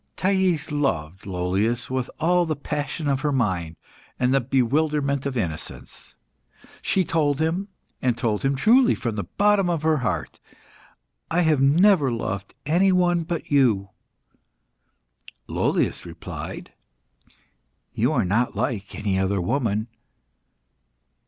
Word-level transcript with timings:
Thais 0.15 0.71
loved 0.71 1.27
Lollius 1.27 1.87
with 1.91 2.09
all 2.19 2.47
the 2.47 2.55
passion 2.55 3.07
of 3.07 3.21
her 3.21 3.31
mind, 3.31 3.75
and 4.19 4.33
the 4.33 4.41
bewilderment 4.41 5.27
of 5.27 5.37
innocence. 5.37 6.15
She 6.81 7.05
told 7.05 7.39
him, 7.39 7.67
and 8.01 8.17
told 8.17 8.41
him 8.41 8.55
truly 8.55 8.95
from 8.95 9.15
the 9.15 9.25
bottom 9.25 9.69
of 9.69 9.83
her 9.83 9.97
heart 9.97 10.39
"I 11.29 11.41
have 11.41 11.61
never 11.61 12.11
loved 12.11 12.55
any 12.65 12.91
one 12.91 13.21
but 13.21 13.51
you." 13.51 13.89
Lollius 15.47 16.03
replied 16.03 16.73
"You 17.93 18.11
are 18.11 18.25
not 18.25 18.55
like 18.55 18.95
any 18.95 19.19
other 19.19 19.39
woman." 19.39 19.87